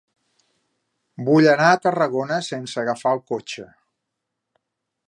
Vull 1.27 1.49
anar 1.51 1.67
a 1.73 1.77
Tarragona 1.83 2.41
sense 2.49 2.83
agafar 2.85 3.13
el 3.19 3.23
cotxe. 3.35 3.69